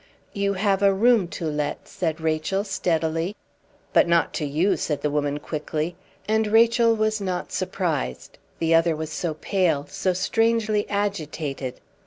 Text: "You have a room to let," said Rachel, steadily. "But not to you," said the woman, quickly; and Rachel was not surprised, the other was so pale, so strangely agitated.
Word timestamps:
"You 0.33 0.53
have 0.53 0.81
a 0.81 0.91
room 0.95 1.27
to 1.27 1.45
let," 1.45 1.87
said 1.87 2.19
Rachel, 2.19 2.63
steadily. 2.63 3.35
"But 3.93 4.07
not 4.07 4.33
to 4.33 4.45
you," 4.45 4.75
said 4.75 5.03
the 5.03 5.11
woman, 5.11 5.37
quickly; 5.39 5.95
and 6.27 6.47
Rachel 6.47 6.95
was 6.95 7.21
not 7.21 7.51
surprised, 7.51 8.39
the 8.57 8.73
other 8.73 8.95
was 8.95 9.11
so 9.11 9.35
pale, 9.35 9.85
so 9.87 10.13
strangely 10.13 10.89
agitated. 10.89 11.75